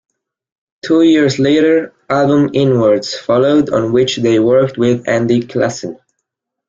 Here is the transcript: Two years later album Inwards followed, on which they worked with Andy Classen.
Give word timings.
Two 0.83 1.03
years 1.03 1.37
later 1.37 1.93
album 2.09 2.49
Inwards 2.55 3.15
followed, 3.15 3.69
on 3.69 3.91
which 3.91 4.17
they 4.17 4.39
worked 4.39 4.79
with 4.79 5.07
Andy 5.07 5.41
Classen. 5.41 5.99